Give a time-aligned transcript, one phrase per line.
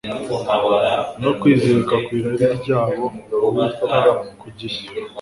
[1.23, 3.03] no kwizirika ku irari ryabo
[3.47, 3.85] Uwita
[4.39, 4.91] ku gishwi